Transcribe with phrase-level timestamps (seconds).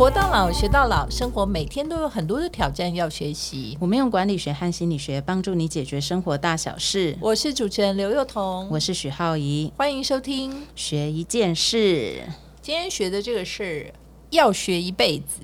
[0.00, 3.76] 活到老，学到老，生活每天都有很多的挑战要学习。
[3.78, 7.14] 我们用管理学和心理学帮助你解决生活大小事。
[7.20, 10.62] 我是主持人刘幼彤，我是许浩怡，欢迎收听。
[10.74, 12.22] 学一件事。
[12.62, 13.92] 今天学的这个是
[14.30, 15.40] 要学一辈子，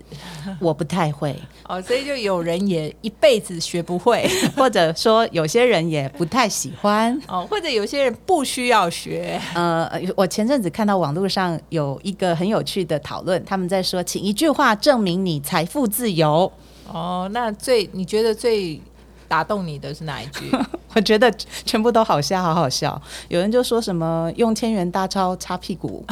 [0.61, 1.35] 我不太会，
[1.69, 7.21] 哦，所以就有人也一辈子学不会， 或者说有些人也不太喜欢。
[7.29, 9.41] 哦，或者有些人不需要学。
[9.55, 16.51] 呃，我前阵子看到网络上有一个很有趣的讨论，他们在说，请一句话证明你财富自由。
[16.93, 18.81] 哦，那最你觉得最
[19.27, 20.51] 打动你的是哪一句？
[20.97, 21.31] 我觉得
[21.67, 23.01] 全部都好笑，好好笑。
[23.29, 26.03] 有人就说什么用千元大钞擦屁股，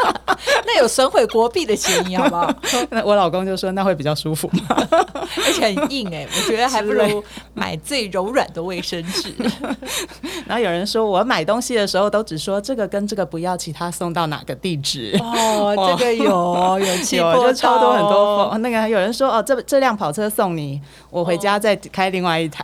[0.66, 2.52] 那有损毁国币的嫌疑，好不好？
[2.92, 4.76] 那我老公就说那会比较舒服嘛，
[5.46, 9.34] 而且很硬哎，我觉得还不如买最柔软的卫生纸。
[10.46, 15.18] 然后有人说我买东西的时候都只说这个跟这个不要，其他送到哪个地址？
[15.22, 18.58] 哦，这个有有气魄，就超多很多。
[18.58, 22.62] 那个有人说哦，这这辆跑车送你，我回家再开另外一台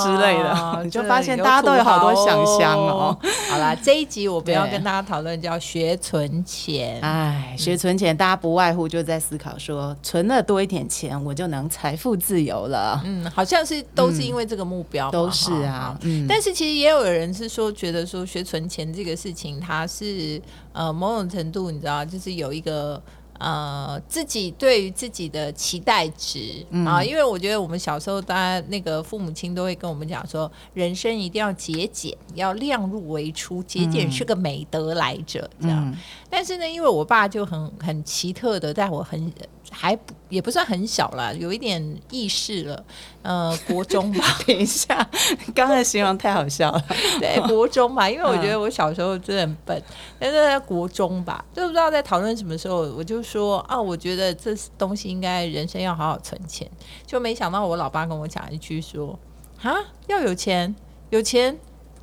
[0.00, 1.01] 之类的，你就。
[1.02, 3.16] 发现大家都有好多想象哦。
[3.50, 7.00] 好啦，这一集我不要跟大家讨论叫学存钱。
[7.00, 13.00] 哎，学存钱，大家不外乎就在思考说，存了多一点钱，我就能财富自由了。
[13.04, 15.96] 嗯，好像是都是因为这个目标，都是啊。
[16.02, 20.40] 嗯，但是其实也有人是说，觉得说学存钱这个事情，它是
[20.72, 23.02] 呃某种程度，你知道，就是有一个。
[23.42, 35.92] 呃，自己对于自己的期待值啊，因为我觉得我们小时候，大家那个父母亲都会跟我们讲说，人生一定要节俭，要量入为出，节俭是个美德来着，这样。
[36.30, 39.32] 但是呢，因为我爸就很很奇特的，在我很。
[39.72, 42.84] 还不也不算很小啦，有一点意识了，
[43.22, 44.24] 呃，国中吧。
[44.46, 45.08] 等一下，
[45.54, 46.84] 刚才形容太好笑了。
[47.18, 49.82] 对，国中吧，因为我觉得我小时候真的很笨，
[50.18, 56.70] 但是在国中吧，就不知道在讨论什么时候，我就说啊，我觉得这东西应该人生要好好存钱，
[57.06, 59.18] 就没想到我老爸跟我讲一句说
[59.62, 59.74] 啊，
[60.06, 60.74] 要有钱，
[61.10, 61.58] 有钱。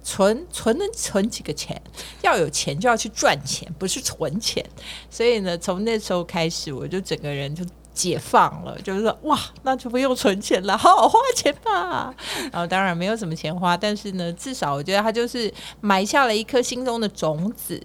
[0.10, 1.80] 存存能存几个钱？
[2.24, 4.66] 要有钱就要去赚钱，不是存钱。
[5.08, 12.12] 所以呢，从那时候开始，我就整个人就解放了，就是说，哇，那就不用存钱了，好好花钱吧。
[12.52, 17.80] 然后当然没有什么钱花，但是呢，至少我觉得他就是埋下了一颗心中的种子。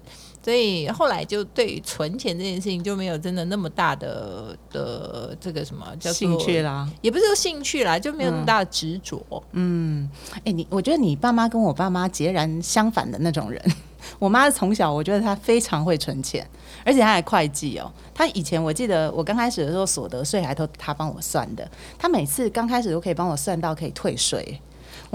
[0.45, 9.25] 所以后来就对于存钱这件事情就没有真的那么大的的这个什么叫兴趣啦，也不是说兴趣啦，就没有那么大的执着。
[9.53, 10.07] 嗯，
[10.43, 13.59] 哎，你我觉得你爸妈跟我爸妈截然相反的那种人。
[14.19, 16.47] 我妈从小我觉得她非常会存钱，
[16.85, 17.91] 而且她还会计哦。
[18.13, 21.67] 她以前我记得我刚开始的时候所得税还都她帮我算的，
[21.97, 24.61] 她每次刚开始都可以帮我算到可以退税。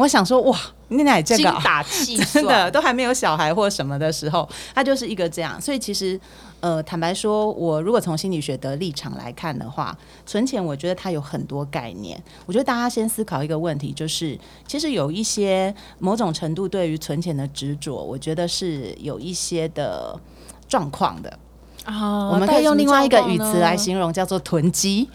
[0.01, 5.61] 我想说哇，你奶这个精打气， 真的，都还没有小孩或什么的时候，他就是一个这样。
[5.61, 6.19] 所以其实，
[6.61, 9.95] 呃，坦白说，我如果从心理学的立场来看的话，
[10.25, 12.19] 存钱，我觉得它有很多概念。
[12.47, 20.19] 我觉得大家先思考一个问题，就是其实有一些某种程度对于存钱的执着，我觉得是有一些的
[20.67, 21.39] 状况的
[21.85, 22.31] 啊。
[22.31, 25.11] 我们可以用另外一个语词来形容，叫做囤积。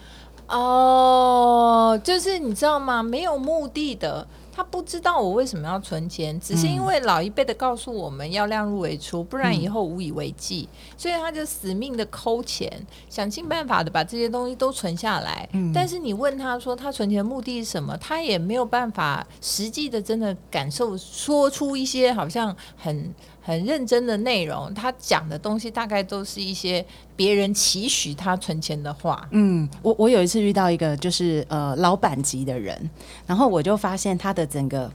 [0.48, 3.02] 哦，就是你知道吗？
[3.02, 4.24] 没有目的的。
[4.56, 12.72] 他不知道我为什么要存钱，只是因为老一辈的告诉我们要量入为出，不然以后无以为继，所以他就死命的抠钱，
[13.10, 15.46] 想尽办法的把这些东西都存下来。
[15.74, 23.14] 但是你问他说他存钱的目的是什么，他也没有办法实际的真的感受，说出一些好像很。
[23.46, 26.84] 很认真的内容，他讲的东西大概都是一些
[27.14, 29.28] 别人期许他存钱的话。
[29.30, 32.90] 嗯，我我有一次遇到一个就是呃老板级的人，
[33.24, 34.90] 然后我就发现他的整个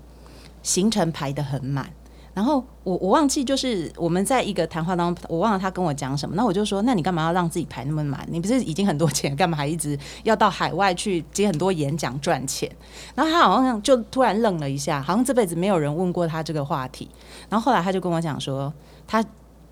[0.63, 1.89] 行程排的很满。
[2.34, 6.34] 然后我我忘记就是我们在一个谈话当中，我忘了他跟我讲什么。
[6.34, 8.25] 那我就说，那你干嘛要让自己排那么满？
[8.30, 12.72] 你不是已经很多钱，干嘛还一直要到海外去接很多演讲赚钱？
[13.16, 17.10] 然后他好像就突然愣了一下，好像这辈子没有人问过他这个话题。
[17.50, 18.74] 然后后来他就跟我讲说，
[19.06, 19.22] 他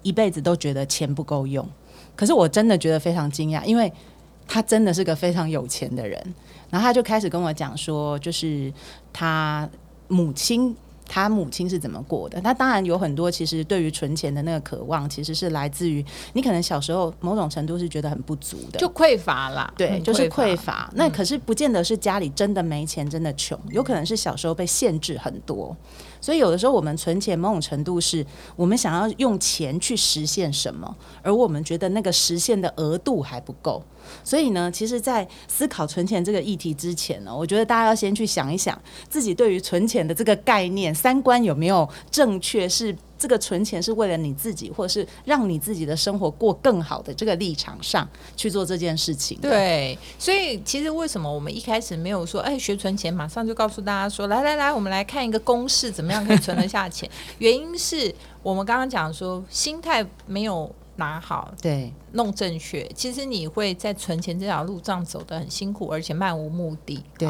[0.02, 1.66] 一辈子都觉得钱不够用。
[2.18, 3.92] 可是我真的觉得非常惊讶，因为
[4.46, 6.22] 他真的是个非常有钱的人。
[6.70, 8.74] 然后他就开始跟我讲说，就是
[9.14, 9.70] 他
[10.10, 10.76] 母亲。
[11.10, 12.40] 他母亲是怎么过的？
[12.42, 19.74] 那当然有很多，其实对于存钱的那个渴望，其实是来自于你可能小时候某种程度是觉得很不足的，就匮乏啦。
[19.76, 20.90] 对，就是匮乏。
[20.94, 25.76] 那可是不见得是家里真的没钱，真的穷，有可能是小时候被限制很多。
[26.22, 28.26] 所以有的时候我们存钱，某种程度是
[28.56, 33.82] 我们想要用钱去实现什么，而我们觉得那个实现的额度还不够。
[34.24, 48.08] 所以呢，其实，在思考存钱这个议题之前呢，我觉得大家要先去想一想，自己对于存钱的这个概念、三观有没有正确，是这个存钱是为了你自己，或者是让你自己的生活过更好的这个立场上
[48.38, 49.38] 去做这件事情。
[49.42, 57.10] 对，所以其实为什么我们一开始没有说，哎，学存钱，马上就告诉大家说，来来来，我们来看一个公式，怎么样可以存得下钱？
[57.40, 60.74] 原因是我们刚刚讲说，心态没有。
[61.00, 67.04] 拿好，对，弄正确，其实你会在存钱这条路上走得很辛苦，而且漫无目的。
[67.18, 67.28] 对，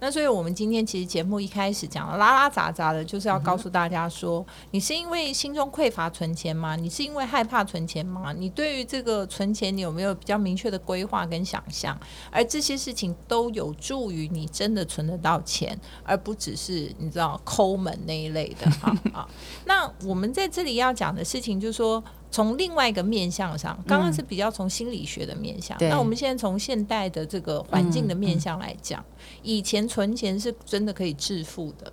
[0.00, 6.76] 那所以我们今天其实节目一开始讲了拉拉杂杂的，就是要告诉大家说，你是因为心中匮乏存钱吗？
[6.76, 8.34] 你是因为害怕存钱吗？
[8.36, 11.98] 你对于这个存钱，你有没有比较明确的规划跟想象？
[12.30, 18.68] 而这些事情都有助于你真的存得到钱，而不只是你知道抠门那一类的。
[18.72, 19.28] 哈啊，
[19.64, 22.02] 那我们在这里要讲的事情就是说。
[22.32, 29.04] 从另外一个面向上，刚刚是比较从心理学的面向，那我们现在从现代的这个环境的面向来讲，
[29.42, 31.92] 以前存钱是真的可以致富的，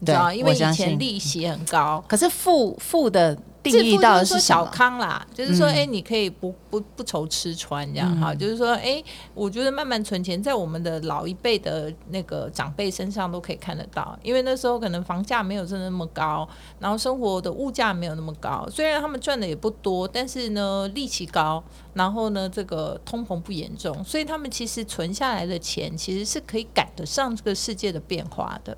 [0.00, 3.38] 你知道因为以前利息很高，可是富富的。
[3.70, 9.02] 定义到是小康啦，就是说，哎，你可以不不不愁吃穿这样哈，就是说，哎，
[9.34, 16.48] 我觉得慢慢存钱，在我们的老一辈的那个长辈身上都可以看得到，因为那时候可能房价没有真的那么高，
[16.78, 21.62] 然后生活的物价没有那么高，虽然他们赚的也不多，但是呢，利息高，
[21.98, 28.76] 然后呢，这个通膨不严重，所以他们其实存下来的钱其实是可以赶得上这个世界的变化的，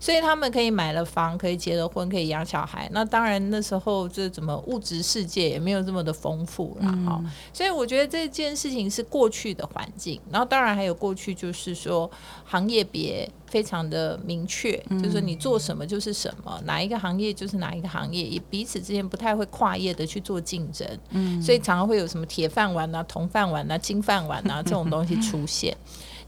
[0.00, 2.88] 所以他们可以买了房，可以结了婚，可以养小孩。
[2.92, 12.10] 那当然那时候这怎么物质世界也没有这么的丰富了哈，所以我觉得这件事情是过去的环境，然后当然还有过去就是说
[12.44, 25.76] 行业别非常的明确，就是说你做什么就是什么，哪一个行业就是哪一个行业，也彼此之间不太会跨业的去做竞争，嗯，所以常常会有什么铁饭碗啊、铜饭碗啊、金饭碗啊这种东西出现，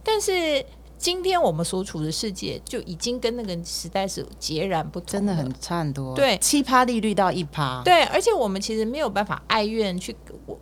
[0.05, 0.65] 但是。
[1.01, 6.13] 今天我们所处的世界就已经跟那个时代是截然不同，真的很差很多。
[6.17, 10.13] 对，七趴利率到一趴，对，而且我们其实没有办法哀怨去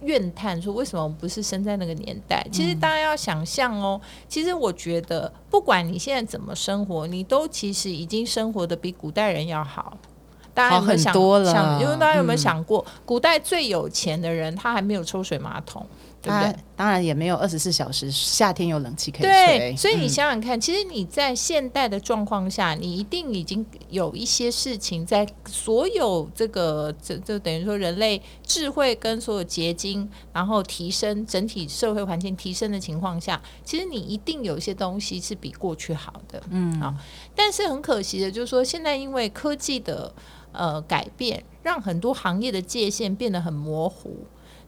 [0.03, 2.47] 怨叹说为什么我们不是生在那个年代。
[2.53, 3.99] 其实大家要想象哦，
[4.29, 9.97] 其实我觉得不管你现在怎么生活，你都其实已经生活的比古代人要好。
[10.57, 11.13] 大家有没有想
[11.45, 11.81] 想？
[11.81, 15.87] 因为大家有没有想过，古代最有钱的人他还没有抽水马桶。
[16.23, 19.77] 对不对当然也没有二十四小时，夏天有冷气可以吹。
[19.77, 36.43] 所以你想想看，其实你在现代的状况下，你一定已经有一些事情，在所有这个这就等于说人类智慧跟所有结晶，然后提升整体社会环境提升的情况下，其实你一定有一些东西是比过去好的。
[36.51, 36.93] 嗯啊，
[37.37, 40.13] 但是很可惜的就是说，现在因为科技的
[40.57, 44.17] 呃改变，让很多行业的界限变得很模糊。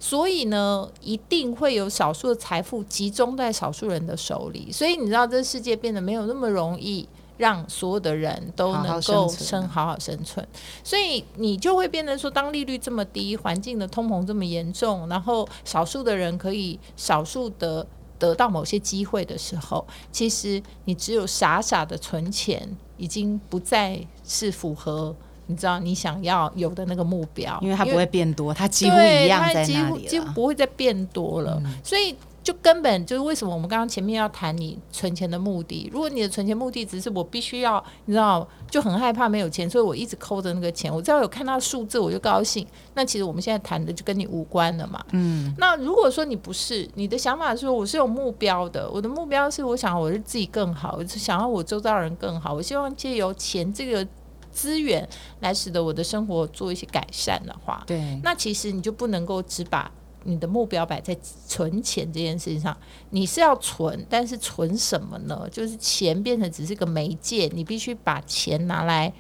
[0.00, 4.70] 所以呢，一定会有少数的财富集中在少数人的手里。
[4.70, 10.46] 所以你知道，这世界变得没有那么容易让所有的人都能够生好好生存。
[10.84, 17.84] 所以你就会变得说，当利率这么低，环境的通膨这么严重，然后少数的人可以少数的
[18.20, 25.16] 得到某些机会的时候，其实你只有傻傻的存钱，已经不再是符合。
[25.48, 31.60] 你知道你想要有的那个目标，因为它不会变多，它几乎一样在那里几乎不会再变多了。
[31.82, 32.14] 所以
[32.44, 35.90] 就根本就是为什么我们刚刚前面要谈你存钱的目的。
[35.92, 40.94] 如果你的存钱目的只是我必须要，你知道就很害怕没有钱，所以我一直抠着那个钱。
[40.94, 42.66] 我只要有看到数字我就高兴。
[42.94, 45.02] 那其实我们现在谈的就跟你无关了嘛。
[45.12, 45.54] 嗯。
[45.58, 54.06] 那如果说你不是，你的想法是说我是有目标的，我的目标是我想我是自己更好，我是想要我周遭人更好，我希望借由钱这个。
[54.52, 55.08] 资源
[55.40, 59.90] 来使得我的生活做一些改善的话，对，那其实你就不能够只把
[60.24, 62.76] 你的目标摆在存钱这件事情上。
[63.10, 65.48] 你是要存，但是存什么呢？
[65.50, 69.12] 就是钱变成只是个媒介，你必须把钱拿来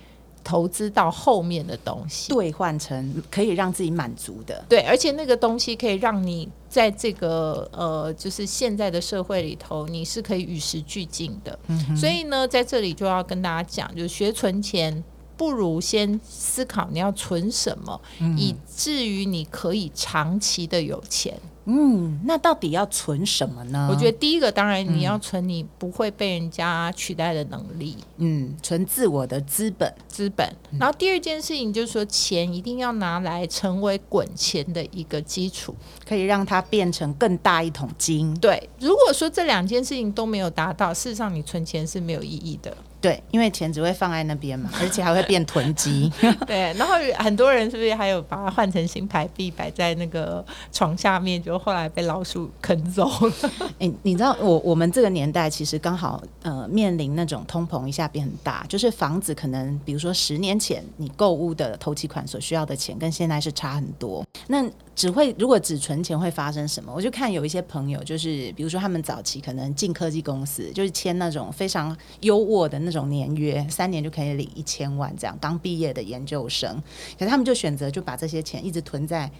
[0.44, 4.64] 投资到后面的东西，兑换成可以让自己满足的。
[4.68, 11.58] 对，而且那个东西可以让你在这个呃，就是现在的社会里头，你是可以与时俱进的。
[11.96, 15.02] 所以呢，在这里就要跟大家讲，就是学存钱。
[15.38, 17.98] 不如先思考你要存什么，
[18.36, 21.40] 以至于你可以长期的有钱。
[21.70, 23.88] 嗯，那到底要存什么呢？
[23.90, 27.94] 我觉得第一个当然你要存你不会被人家取代的能力。
[28.16, 30.50] 嗯，存自我的资本，资本。
[30.80, 35.76] 然后第二件事情就是说，钱一定要拿来成为滚钱的一个基础，
[36.06, 38.34] 可以让它变成更大一桶金。
[38.40, 42.74] 对，如果说这两件事情都没有达到，事实上你存钱是没有意义的。
[43.00, 46.10] 对，因为钱只会放在那边嘛， 而且还会变囤积。
[46.46, 53.50] 对，然后很多人是不是还有把它换成新台币摆在那个床下面，就后来被老鼠啃走了？
[53.78, 64.24] 哎，你知道我我们这个年代其实刚好呃面临那种通膨一下变很大，就是房子可能比如说十年前你购物的头期款所需要的钱跟现在是差很多。
[64.48, 66.92] 那只会如果只存钱会发生什么？
[66.92, 75.36] 我就看有一些朋友，就是比如说他们早期可能进科技公司，就是签那种非常优渥的那种年约，三年就可以领一千万这样。
[75.38, 76.82] 刚毕业的研究生，
[77.18, 79.30] 可是他们就选择就把这些钱一直囤在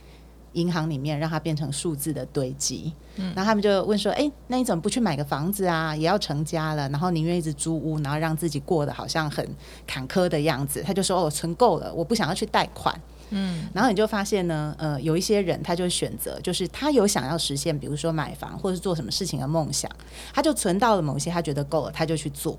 [0.53, 2.93] 银行里面，让它变成数字的堆积。
[3.17, 5.97] 嗯，然后他们就问说：“哎，那你怎么不去买个房子啊？
[5.97, 9.47] 也要成家了，然后宁愿一直租屋，然后让自己过得好像很
[9.87, 12.95] 坎坷的样子？”他就说：“哦，我存够了，我不想要去贷款。”
[13.31, 19.91] 嗯，然后你就发现呢，呃，有一些人他就选择，就是他有想要实现，比如说买房或者是做什么事情的梦想，
[20.33, 22.59] 他就存到了某些他觉得够了，他就去做。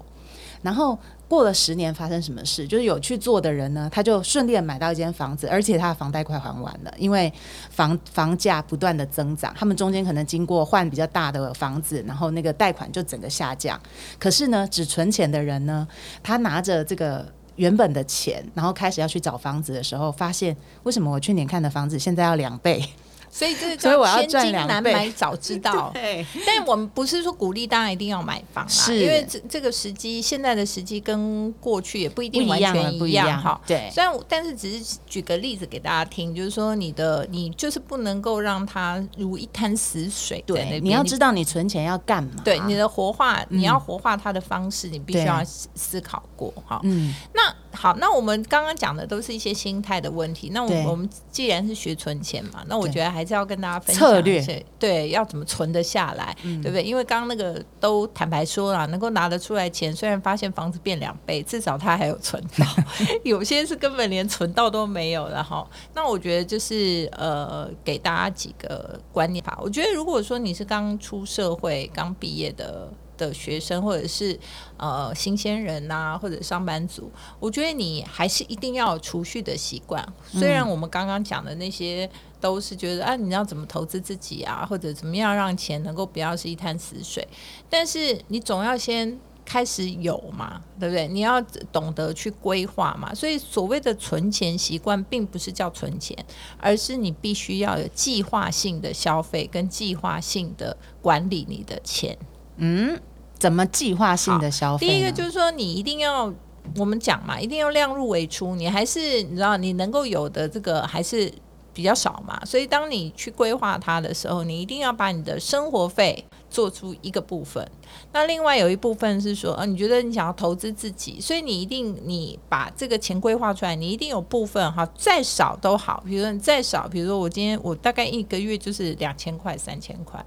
[0.61, 0.97] 然后
[1.27, 2.67] 过了十年，发生什么事？
[2.67, 7.31] 就是有去做的人呢，他就顺利的买到一间房子，而且他的房贷快还完了，因为
[7.69, 13.79] 房房价不断的增长，他们中间可能经过换比较大的房子，然后那个贷款就整个下降。
[14.17, 15.87] 可是呢，只存钱的人呢，
[16.23, 17.25] 他拿着这个。
[17.55, 22.81] 原本的钱，然后开始要去找房子的时候，发现为什么我去年看的房子现在要两倍？
[23.29, 25.91] 所以这所以我要千金难买早知道。
[25.95, 33.59] 对，但我们不是说鼓励大家一定要买房啊，因为这这个时机，现在的时机跟过去也不一定完全一样哈。
[33.65, 40.43] 对，虽然但是只是举个例子给大家听，就是说你的你就是不能够让它如一滩死水。
[40.48, 42.41] 对，你要知道你存钱要干嘛？
[42.43, 46.79] 对，你的活化，你要活化它的方式，你必须要思考过哈。
[46.83, 50.49] 嗯，那好，那我们刚刚讲的都是一些心态的问题。
[50.51, 56.83] 那我我们既然是学存钱嘛，那我觉得还是要跟大家分享一些，对，要怎么存得下来，对不对？
[56.83, 62.65] 因为刚刚那个都坦白说了，能够拿得出来钱，虽然发现房子变两倍，至少他还有存到；
[63.23, 65.65] 有些是根本连存到都没有了哈。
[65.93, 69.57] 那我觉得就是呃，给大家几个观念吧。
[69.61, 72.91] 我觉得如果说你是刚出社会、刚毕业的。
[73.19, 74.39] 的学生或者是
[74.77, 80.03] 呃新鲜人呐，或者上班族，我觉得你还是一定要有储蓄的习惯。
[80.31, 82.09] 虽然我们刚刚讲的那些
[82.39, 87.27] 都是觉得啊，你要怎么投资自己啊，或者怎么样让钱能够不要是一滩死水，
[87.69, 91.07] 但是你总要先开始有嘛，对不对？
[91.07, 93.13] 你要懂得去规划嘛。
[93.15, 96.15] 所以所谓的存钱习惯，并不是叫存钱，
[96.59, 102.15] 而是你必须要有计划性的消费跟计划性的管理你的钱。
[102.59, 102.99] 嗯。
[103.39, 104.85] 怎么计划性的消费？
[104.85, 106.29] 第一个就是说，你一定要
[106.75, 108.53] 我们讲嘛，一定要量入为出。
[108.53, 111.31] 你还是你知道，你能够有的这个还是
[111.73, 112.37] 比较少嘛。
[112.43, 117.65] 所以，当你去规划它的时候，你一定要把你的生活费做出一个部分。
[118.12, 126.03] 那另外有一部分是说，呃，你觉得你想要投资自己，所以你一定你把这个钱规划出来，你一定有部分哈，再少都好。
[126.06, 130.24] 比如说你再少，比如说我今天我大概一个月就是两千块、三千块。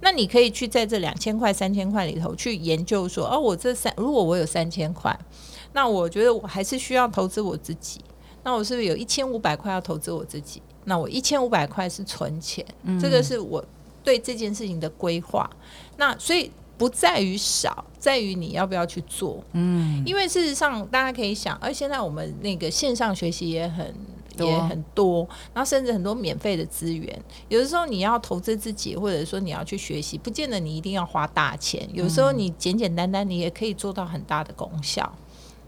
[0.00, 5.18] 那你可以去在这两千块、三千块里头去研究说，哦，我这三如果我有三千块，
[5.72, 8.00] 那我觉得我还是需要投资我自己。
[8.42, 10.62] 那我是不是有一千五百块要投资我自己？
[10.84, 12.64] 那我一千五百块是存钱，
[13.00, 13.64] 这个是我
[14.06, 15.50] 对这件事情的规划。
[15.96, 16.48] 那所以
[16.78, 19.42] 不在于少，在于你要不要去做。
[19.52, 23.92] 嗯，因为事实上大家可以想，而现在我们那个线上学习也很。
[24.38, 27.22] 也很多，然后甚至很多免费的资源。
[27.48, 31.88] 有的时候你要投资自己，或者说你要去学习，不见得你一定要花大钱。
[31.94, 35.10] 有时候你简简单单，你也可以做到很大的功效。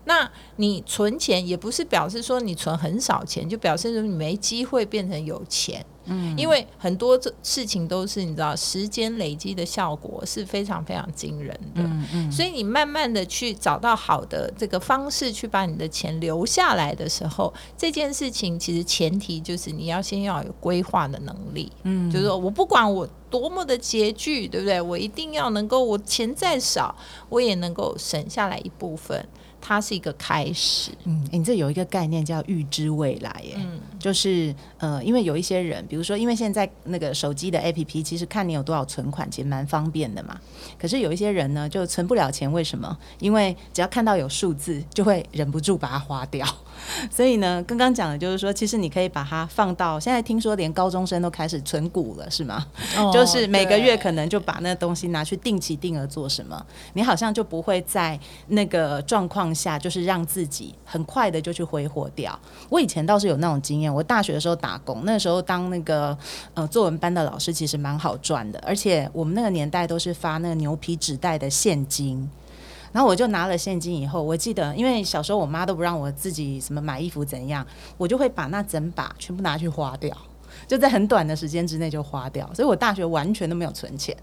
[0.05, 5.83] 那你存钱也不是表示说你存很少钱，就表示说你没机会变成有钱。
[6.09, 11.83] 嗯，因为很多这事情都是你知道，时间累积的效果是非常非常惊人的。
[11.83, 21.71] 嗯嗯，所以你慢慢的去找到好的这个方式，去把你的钱留下来的时候，这件事情其实前提就是你要先要有规划的能力。
[21.83, 24.81] 嗯，就是说我不管我多么的拮据，对不对？
[24.81, 26.97] 我一定要能够，我钱再少，
[27.29, 29.29] 我也能够省下来一部分。
[29.69, 40.41] 它是一个开始，嗯，你这有一个概念叫预知未来，耶，嗯，就是呃，因为有一些人，比如说，因为现在那个手机的 APP，其实看你有多少存款，其实蛮方便的嘛。
[40.79, 42.97] 可是有一些人呢，就存不了钱，为什么？
[43.21, 46.47] 因为只要看到有数字，就会忍不住把它花掉。
[47.13, 52.67] 所以呢，刚刚讲的就是说，其实你可以把它放到现在，听说连高中生都开始存股了，是吗？
[53.13, 62.39] 就是每个月可能就把那东西拿去定期定额做什么，你好像就不会在那个状况下，就是让自己很快的就去挥霍掉。
[62.69, 66.17] 我以前倒是有那种经验，我大学的时候打工，那时候当那个
[66.55, 72.31] 呃作文班的老师，其实蛮好赚的，而且我们那个年代都是发那个牛皮纸袋的现金。
[72.91, 77.67] 然后我就拿了现金以后，我记得因为小时候我妈都不让我自己什么买衣服怎样，
[77.99, 80.17] 我就会把那整把全部拿去花掉，
[80.67, 84.17] 就在很短的时间之内就花掉，所以我大学完全都没有存钱。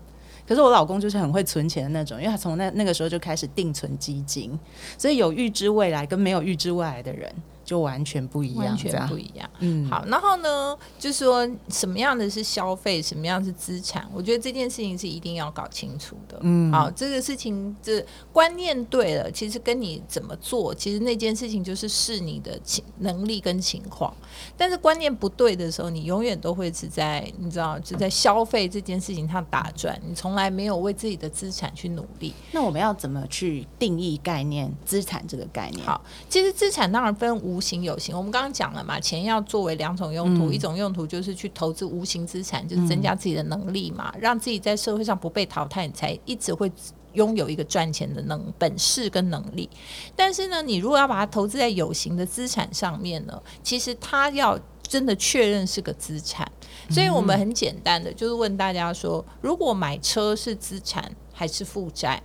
[0.48, 4.58] 可是我老公就是很会存钱的那种，因为他从那那个时候就开始定存基金，
[4.98, 7.34] 所以有预知未来跟没有预知未来的人。
[7.66, 9.50] 就完全不一样，完全不一样。
[9.60, 14.08] 嗯，好，然后呢，就是说什么样的是消费，什么样是资产？
[14.14, 16.38] 我觉得这件事情是一定要搞清楚的。
[16.42, 24.14] 嗯，好，这个事情这观念对了，其实跟你怎么做，其实那件事情就是试你的情能力跟情况。
[24.56, 32.32] 但是观念不对的时候，你永远都会只在你知道，就在消费这件事情上打转，你从来没有为自己的资产去努力。
[32.52, 35.84] 那我们要怎么去定义概念资产这个概念？
[35.84, 37.55] 好，其实资产当然分无。
[37.56, 46.70] 无形有形，我们刚刚讲了嘛，钱要作为两种用途，一种用途就是去投资无形资产，就是增加自己的能力嘛，让自己在社会上不被淘汰，才一直会
[47.14, 49.70] 拥有一个赚钱的能本事跟能力。
[50.18, 56.46] 但是呢，你如果要把它投资在有形的资产上面呢，其实它要真的确认是个资产，
[56.90, 62.22] 所以我们很简单的就是问大家说，如果买车是资产还是负债？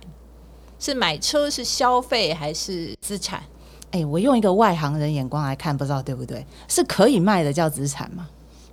[0.77, 3.43] 是买车是消费还是资产？
[3.91, 6.45] 哎，我用一个外行人眼光来看，不知道对不对？
[6.67, 8.27] 是可以卖的叫资产吗？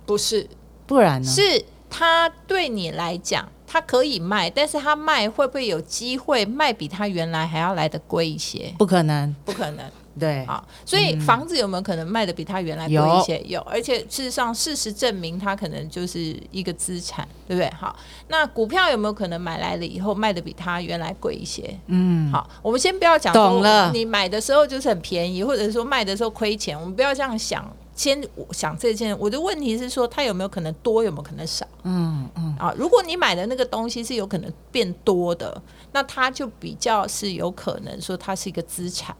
[0.05, 0.47] 不是，
[0.87, 1.29] 不然呢？
[1.29, 8.73] 是他对你来讲，它可以卖，但是他卖会不会有机会卖比他原来还要来的贵一些？
[8.77, 9.85] 不可能，不可能。
[10.19, 13.41] 对，啊，所以房子有没有可能卖的比它原来贵一些？
[13.47, 17.71] 有，而且事实上，事实证明它可能就是一个资产，对不对？
[17.79, 17.95] 好，
[18.27, 21.79] 那股票有没有可能买来了以后卖的比它原来贵一些？
[21.87, 28.21] 嗯，好，我们先不要讲，懂了，你买的时候就是很便宜，或者说卖的时候亏钱，我们不要这样想，先
[28.51, 29.17] 想这件。
[29.17, 31.65] 我的问题是说，它有没有可能多，有没有可能少？
[31.83, 35.61] 嗯嗯，啊，如果你买的那个东西是有可能变多的，
[35.91, 39.15] 那它就比较是有可能说它是一个资产。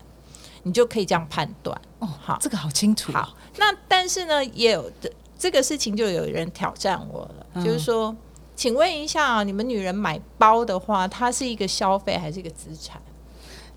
[0.64, 2.08] 你就可以这样判断哦。
[2.08, 3.12] 好，这个好清楚。
[3.12, 8.16] 好，那但是呢，也有的这个事情就有人挑战我了，就是说，
[8.56, 13.02] 请问一下啊，你们女人买包的话，它是一个消费还是一个资产？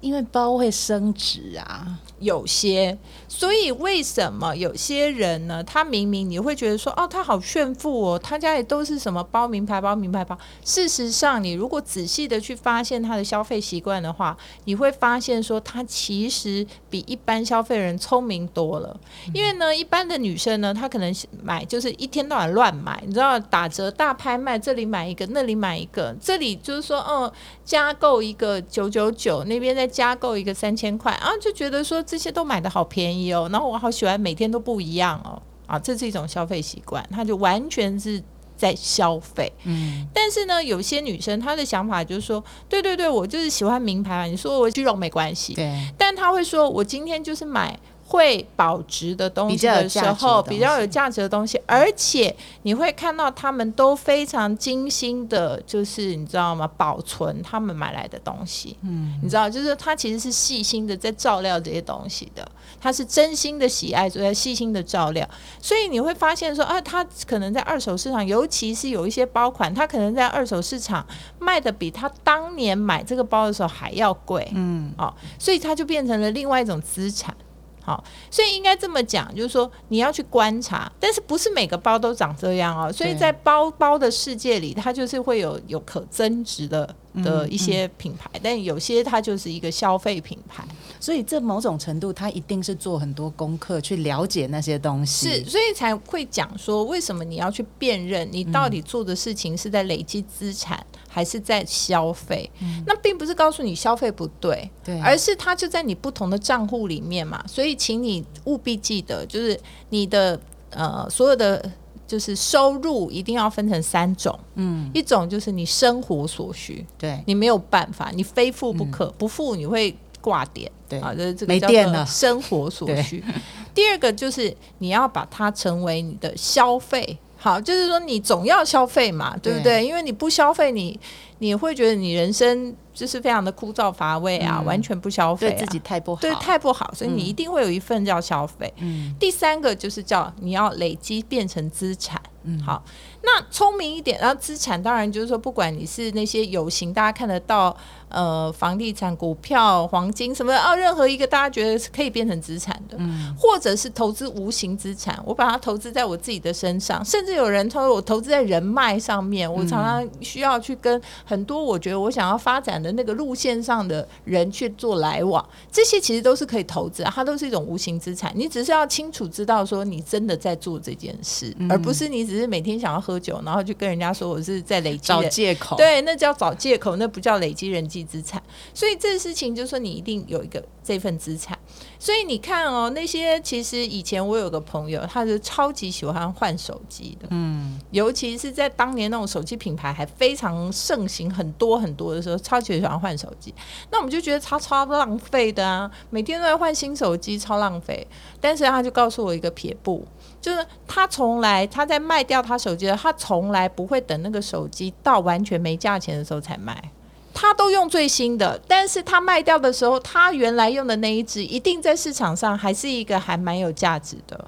[0.03, 5.63] 因为包会升值啊，有些，所以为什么有些人呢？
[5.63, 10.37] 他明明你会觉得说，哦，他好炫富哦，他家里都是什么包，名牌包，名牌包。
[10.65, 18.99] 事实上，你如果仔细的去发现他的消费习惯的话，你会发现说，他其实比一般消费人聪明多了。
[19.33, 27.33] 因为呢，一般的女生呢，她可能买就是一天到晚乱买，你知道，打折大拍卖，这里买一个，那里买一个，这里就是说，嗯，
[27.65, 29.92] 加购一个九九九，那边在。
[29.93, 38.23] 加购一个三千块啊，就觉得说这些都买的好便宜哦，然后我好喜欢每天都不一样哦，啊，这是一种消费习惯，他就完全是
[38.57, 39.53] 在消费。
[39.65, 47.79] 嗯，但是呢，有些女生她的想法就是说，对对对，我就是喜欢名牌，你说我虚荣没关系，对，但她会说我今天就是买。
[48.13, 56.69] 会保值的东西的时候，比较有价值的东西，而且你会看到他们都非常精心的，就是你知道吗？
[56.77, 62.47] 保存他们买来的东西，嗯，你知道，就是他其实是细心的在照料这些东西的，
[62.79, 65.27] 他是真心的喜爱，在细心的照料，
[65.59, 71.07] 所以你会发现说啊，他可能在二手市场，尤其是有一些包款，他可能在二手市场
[71.39, 77.35] 卖的比他当年买这个包的时候还要贵，嗯，哦，所以他就变成了另外一种资产。
[77.85, 82.93] 好，所以应该这么讲，就是说你要去观察，但是不是每个包都长这样哦。
[82.93, 90.65] 所以在包包的世界里，它就是会有有可增值的的一些品牌，但有些它就是一个消费品牌。
[91.01, 100.87] 所以这某种程度，它一定是做很多功课去了解那些东西，是，所以才会讲说，为什么你要去辨认你到底做的事情是在累积资产。
[101.15, 102.51] 还是在消费，
[102.87, 107.45] 那并不是告诉你消费不对，对，而是它就在你不同的账户里面嘛。
[107.47, 111.63] 所以，请你务必记得，就是你的呃所有的
[112.07, 117.23] 就是收入一定要分成三种，嗯，一种就是你生活所需，对。
[117.27, 120.99] 你没有办法，你非付不可，不付你会挂点，对。
[121.01, 123.23] 啊，就是这个没电了，生活所需。
[123.75, 127.19] 第二个就是你要把它成为你的消费。
[127.43, 129.53] 好，就是说你总要消费嘛，对。
[129.53, 129.85] 不对？
[129.85, 130.99] 因为你不消费，你
[131.39, 138.73] 你会觉得你人生就是非常的枯燥乏味啊，完全不消费，对自己太不好，对太不好，所以你一定会有一份叫消费。
[138.79, 142.23] 嗯，第三个就是叫你要累积变成资产。
[142.45, 142.83] 嗯，好，
[143.23, 147.77] 那聪明一点，然后资产当然就是说，不管你是那些有形大家看得到，
[148.13, 178.43] 呃房地产、股票、黄金什么啊，任何一个大家觉得是可以变成资产的，嗯，或者是投资无形资产，我把它投资在我自己的身上，甚至有人说我投资在人脉上面，我常常需要去跟很多我觉得我想要发展的那个路线上的人去做来往，这些其实都是可以投资，它都是一种无形资产，你只是要清楚知道说你真的在做这件事，而不是你只是每天想要喝酒，然后就跟人家说我是在累积找借口，对，那叫找借口，那不叫累积人际资产。
[178.75, 181.59] 所以这事情就是说，你一定有一个这份资产。
[181.99, 193.55] 所以你看哦，那些其实以前我有个朋友，他是超级喜欢换手机的，嗯，尤其是在当年那种手机品牌还非常盛行、很多很多的时候，超级喜欢换手机。
[193.91, 198.07] 那我们就觉得他超浪费的啊，每天都在换新手机，超浪费。
[198.41, 200.05] 但是他就告诉我一个撇步。
[200.41, 206.91] 就是他从来他在卖掉他手机的，他从来不会等那个手机到完全没价钱的时候才卖，
[207.35, 208.61] 他都用最新的。
[208.67, 214.45] 但是他卖掉的时候，他原来用的那一只一定在市场上还是一个还蛮有价值的。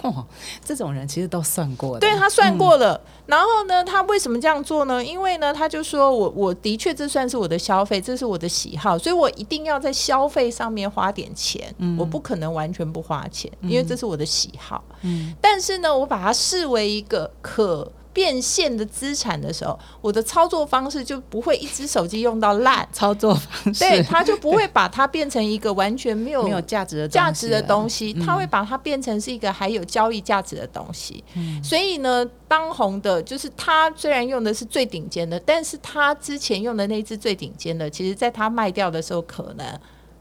[0.00, 0.24] 哦，
[0.64, 3.00] 这种人其实都算过了，对他算过了。
[3.26, 5.04] 然后呢，他为什么这样做呢？
[5.04, 11.74] 因为呢，他就说我我的确这算是我的消费，这是我的喜好，所以我一定要在消费上面花点钱。
[11.78, 14.84] 嗯我不可能完全不花钱，因为这是我的喜好。
[15.02, 17.90] 嗯，但是呢，我把它视为一个可。
[18.18, 22.84] 变现的资产的时候，我的操作方式就不会一只手机用到烂。
[22.92, 31.22] 操作方式，对，他就不会把它变成一个完全没有没有价值的价值的东西，他会把它变成是一个还有交易价值的东西。
[31.62, 39.64] 所以呢，当红的就是他虽然用的是最顶尖的，但是他之前用的那只最顶尖的，其实在他卖掉的时候可能。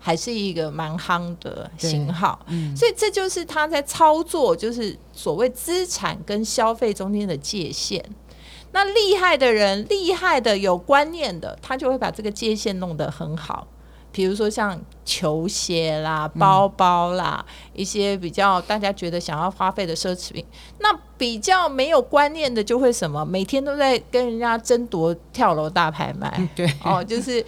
[0.07, 2.39] 还是一个蛮夯的型号，
[2.73, 8.01] 所以这就是他在操作，就是所谓资产跟消费中间的界限。
[8.71, 13.67] 那厉害的人，厉害的有观念的，他就会把这个界限弄得很好。
[14.09, 20.45] 比如说像球鞋啦、包包啦，一些比较大家觉得想要花费的奢侈品，
[20.79, 26.49] 那比较没有观念的就会什么，每天都在跟人家争夺跳楼大拍卖。
[26.55, 27.45] 对，哦，就是。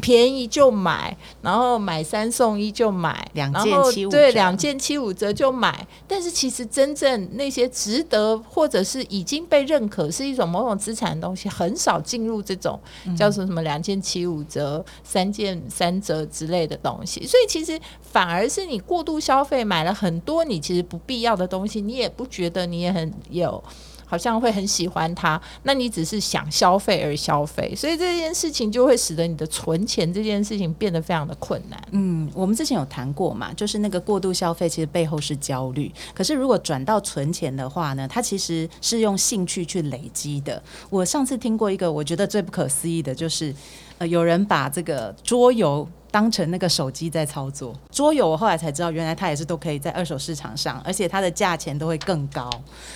[0.00, 5.86] 便宜就买，然后买三送一就买，两件七五对两件七五折就买。
[6.06, 12.78] 但是其实真正那些值得或者是已经被认可是一种某种资产的东西，很少进入这种
[13.16, 17.26] 叫做什么两件七五折、三件三折之类的东西。
[17.26, 23.62] 所以其实反而是你过度消费，买了很多你其实不必要的东西，你也不觉得你也很有。
[24.08, 31.78] 好像会很喜欢它，那你只是想消费而消费，所以这件事情就会使得你的存钱这件事情变得非常的困难。
[31.90, 40.62] 嗯，我们之前有谈过嘛，就是那个过度消费其实背后是焦虑，可是如果转到存钱的话呢，它其实是用兴趣去累积的。
[40.88, 43.54] 我上次听过一个我觉得最不可思议的，就是
[43.98, 45.88] 呃，有人把这个桌游。
[46.10, 52.48] 当成那个手机在操作桌游，我后来才知道，原来它也是都可以在二手市场上，而且它的价钱都会更高。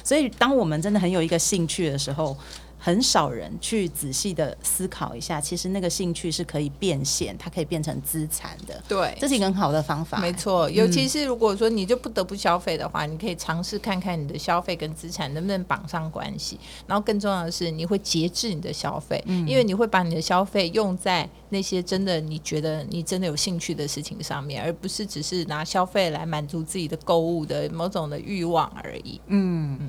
[0.02, 2.34] 所以，当我们真的很有一个兴趣的时候。
[2.84, 8.82] 很少人去仔细的思考一下，其实那个兴趣是可以变现，它可以变成资产的。
[8.88, 10.18] 对，这是一个很好的方法。
[10.18, 16.58] 没错，尤其是如果说你就不得不消费的话，你可以尝试看看你的消费跟资产能不能绑上关系。
[16.88, 29.20] 然后更重要的是，你会节制你的消费，因为你会把你的消费用在那些真的你觉得你真的有兴趣的事情上面，而不是只是拿消费来满足自己的购物的某种的欲望而已。
[29.28, 29.88] 嗯，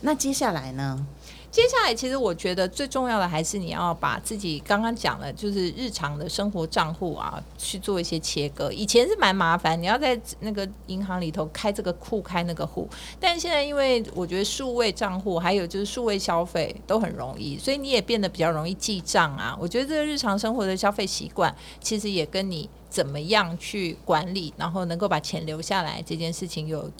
[0.00, 1.06] 那接下来呢？
[1.52, 8.72] 接下来，其实我觉得最重要的还是你要把自己刚刚讲的，就是日常的生活账户啊，去做一些切割。
[8.72, 12.88] 以前是蛮麻烦，你要在那个银行里头开这个户、开那个户，
[13.20, 19.54] 但现在因为我觉得数位账户还有就是数位消费都很容易，所以你也变得比较容易记账啊。
[19.60, 26.90] 我觉得这个日常生活的消费习惯，其实也跟你怎么样去管理，然后能够把钱留下来这件事情有。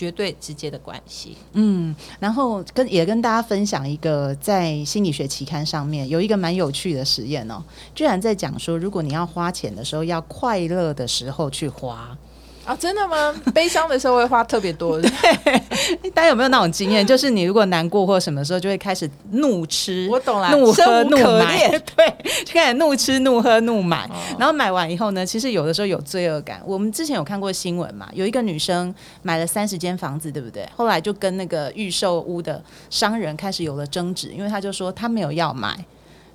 [0.00, 1.36] 绝对直接的关系。
[1.52, 7.62] 嗯，然后跟也跟大家分享一个在心理学期刊上面有一个蛮有趣的实验哦，
[7.94, 12.16] 居然在讲说，如果你要花钱的时候，要快乐的时候去花。
[12.64, 13.34] 啊，真的吗？
[13.52, 15.00] 悲伤的时候会花特别多。
[16.14, 17.04] 大家有没有那种经验？
[17.04, 20.08] 就是你如果难过或什么时候，就会开始怒吃。
[20.10, 24.08] 我懂了，怒喝怒买， 对，就开始怒吃怒喝怒买。
[24.38, 26.60] 然后买完以后呢，其实有的时候有罪恶感。
[26.64, 30.68] 我们之前有看过新闻嘛，有一个女生买了三十间房子，对不对？
[30.76, 35.76] 后来就跟那个预售屋的商人开始有了争执，因为他就说他没有要买。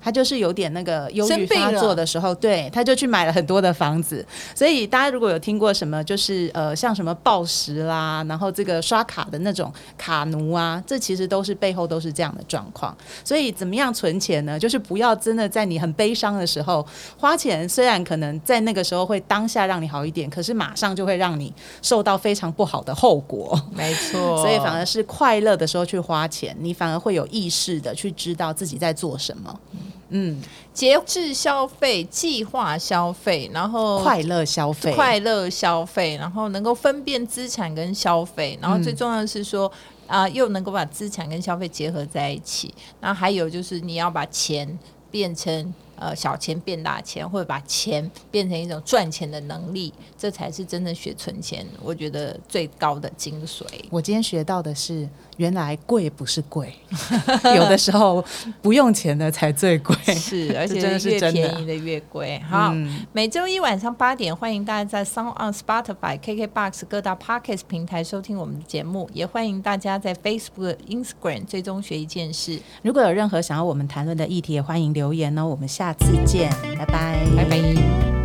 [0.06, 4.24] 他就是有点那个忧郁发作的时候，对，他就去买了很多的房子。
[4.54, 12.96] 所以大家如果有听过什么，就是呃，像什么暴食啦，然后这个刷卡的那种卡奴啊，这其实都是背后都是这样的状况。
[13.24, 14.56] 所以怎么样存钱呢？
[14.56, 16.86] 就是不要真的在你很悲伤的时候
[17.18, 23.60] 花钱，虽然可能在那个时候会当下让你好一点，可是马上就会让你受到非常不好的后果。
[23.74, 29.60] 没错， 所以反而是快乐的时候去花钱，你反而会有意识的去知道自己在做什么。
[30.08, 30.40] 嗯，
[30.72, 39.70] 节制消费、计划消费，然后快乐消费、快乐消费，然后能够分辨资产跟消费，然后最重要的是说
[40.06, 42.74] 啊，又能够把资产跟消费结合在一起。
[43.00, 44.78] 那还有就是你要把钱
[45.10, 45.74] 变成。
[45.98, 51.66] 呃，小钱变大钱，或者把钱变成一种赚钱的能力，这才是真正学存钱。
[51.82, 53.64] 我觉得最高的精髓。
[53.88, 56.74] 我今天学到的是，原来贵不是贵，
[57.56, 58.22] 有的时候
[58.60, 59.96] 不用钱的才最贵。
[60.14, 62.38] 是， 而且是越便宜的越贵。
[62.50, 62.74] 好，
[63.12, 72.60] 每周一晚上八点，欢迎大家在 Sound on Spotify、KKBox 各大 Podcast 平台收听我们的节目，也欢迎大家在 Facebook、Instagram 最终学一件事。
[72.82, 75.46] 如果有任何想要我们谈论的议题，也欢迎留言呢。
[75.46, 75.86] 我们下。
[75.86, 78.15] 下次见，拜拜，拜拜。